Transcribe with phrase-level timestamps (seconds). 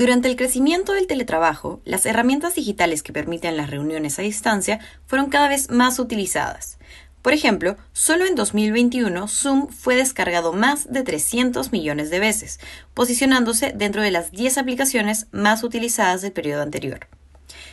[0.00, 5.28] Durante el crecimiento del teletrabajo, las herramientas digitales que permiten las reuniones a distancia fueron
[5.28, 6.78] cada vez más utilizadas.
[7.20, 12.60] Por ejemplo, solo en 2021 Zoom fue descargado más de 300 millones de veces,
[12.94, 17.06] posicionándose dentro de las 10 aplicaciones más utilizadas del periodo anterior.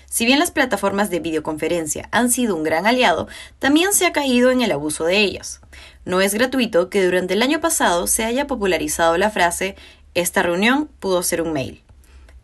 [0.10, 4.52] Si bien las plataformas de videoconferencia han sido un gran aliado, también se ha caído
[4.52, 5.62] en el abuso de ellas.
[6.04, 9.78] No es gratuito que durante el año pasado se haya popularizado la frase
[10.14, 11.87] esta reunión pudo ser un mail.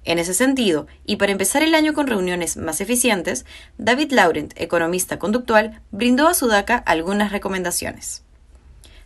[0.06, 3.46] En ese sentido, y para empezar el año con reuniones más eficientes,
[3.78, 8.24] David Laurent, economista conductual, brindó a Sudaka algunas recomendaciones.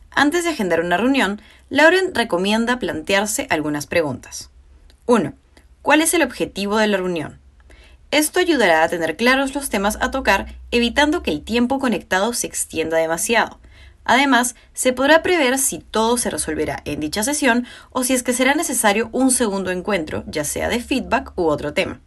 [0.10, 4.50] Antes de agendar una reunión, Laurent recomienda plantearse algunas preguntas.
[5.06, 5.34] 1.
[5.84, 7.40] ¿Cuál es el objetivo de la reunión?
[8.10, 12.48] Esto ayudará a tener claros los temas a tocar, evitando que el tiempo conectado se
[12.48, 13.60] extienda demasiado.
[14.08, 18.32] Además, se podrá prever si todo se resolverá en dicha sesión o si es que
[18.32, 22.00] será necesario un segundo encuentro, ya sea de feedback u otro tema.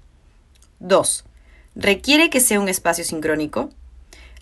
[0.78, 1.24] 2.
[1.76, 3.68] ¿Requiere que sea un espacio sincrónico?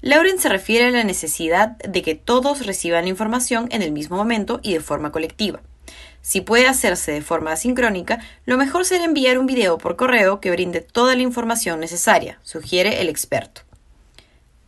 [0.02, 4.16] Lauren se refiere a la necesidad de que todos reciban la información en el mismo
[4.16, 5.60] momento y de forma colectiva.
[6.22, 10.52] Si puede hacerse de forma asincrónica, lo mejor será enviar un video por correo que
[10.52, 13.62] brinde toda la información necesaria, sugiere el experto.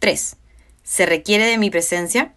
[0.00, 0.36] 3.
[0.82, 2.34] ¿Se requiere de mi presencia?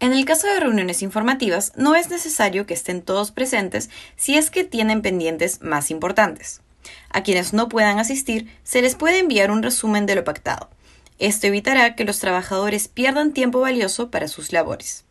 [0.00, 4.50] En el caso de reuniones informativas, no es necesario que estén todos presentes si es
[4.50, 6.60] que tienen pendientes más importantes.
[7.10, 10.68] A quienes no puedan asistir, se les puede enviar un resumen de lo pactado.
[11.18, 15.04] Esto evitará que los trabajadores pierdan tiempo valioso para sus labores.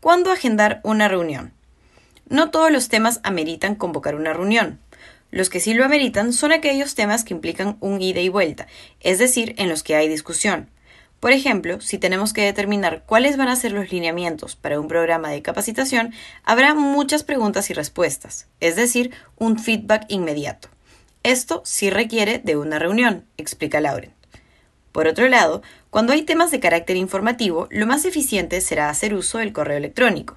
[0.00, 1.52] ¿Cuándo agendar una reunión?
[2.28, 4.80] No todos los temas ameritan convocar una reunión.
[5.30, 8.66] Los que sí lo ameritan son aquellos temas que implican un ida y vuelta,
[9.00, 10.68] es decir, en los que hay discusión.
[11.24, 15.30] Por ejemplo, si tenemos que determinar cuáles van a ser los lineamientos para un programa
[15.30, 16.12] de capacitación,
[16.44, 20.68] habrá muchas preguntas y respuestas, es decir, un feedback inmediato.
[21.22, 24.12] Esto sí requiere de una reunión, explica Lauren.
[24.92, 29.38] Por otro lado, cuando hay temas de carácter informativo, lo más eficiente será hacer uso
[29.38, 30.36] del correo electrónico.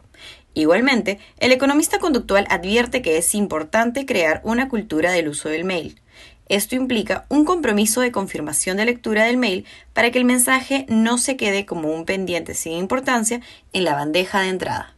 [0.54, 6.00] Igualmente, el economista conductual advierte que es importante crear una cultura del uso del mail.
[6.50, 11.18] Esto implica un compromiso de confirmación de lectura del mail para que el mensaje no
[11.18, 13.42] se quede como un pendiente sin importancia
[13.74, 14.97] en la bandeja de entrada.